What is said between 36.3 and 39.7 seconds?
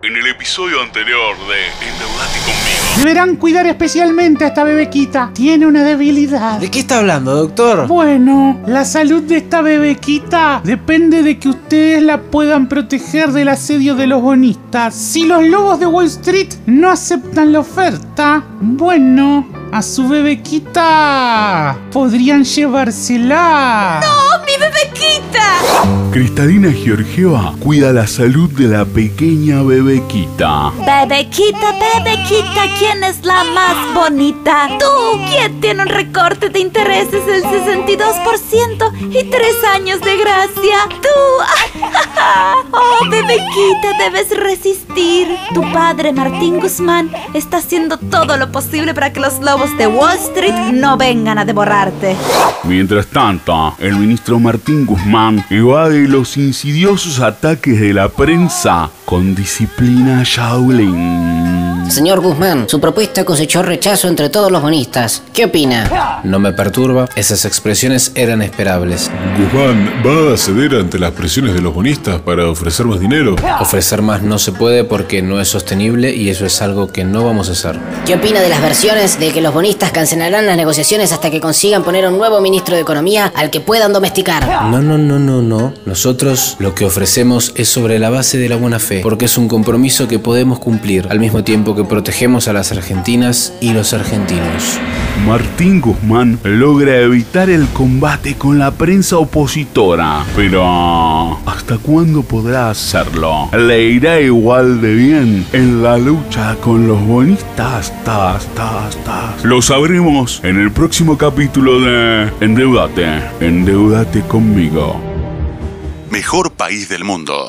de intereses del 62% y tres